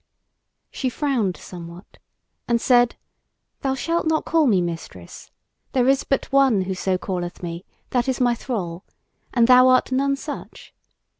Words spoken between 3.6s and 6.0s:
"Thou shalt not call me Mistress; there